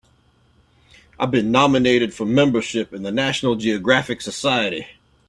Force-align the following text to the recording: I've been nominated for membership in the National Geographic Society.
I've 1.19 1.29
been 1.29 1.51
nominated 1.51 2.11
for 2.11 2.25
membership 2.25 2.91
in 2.91 3.03
the 3.03 3.11
National 3.11 3.53
Geographic 3.55 4.19
Society. 4.21 4.87